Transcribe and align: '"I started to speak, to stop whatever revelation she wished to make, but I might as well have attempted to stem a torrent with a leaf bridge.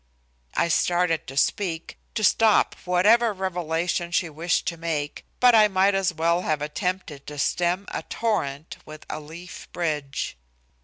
'"I 0.55 0.67
started 0.67 1.27
to 1.27 1.37
speak, 1.37 1.95
to 2.15 2.23
stop 2.23 2.73
whatever 2.85 3.33
revelation 3.33 4.09
she 4.09 4.31
wished 4.31 4.65
to 4.69 4.75
make, 4.77 5.25
but 5.39 5.53
I 5.53 5.67
might 5.67 5.93
as 5.93 6.11
well 6.11 6.41
have 6.41 6.59
attempted 6.63 7.27
to 7.27 7.37
stem 7.37 7.85
a 7.91 8.01
torrent 8.01 8.77
with 8.83 9.05
a 9.11 9.19
leaf 9.19 9.67
bridge. 9.71 10.37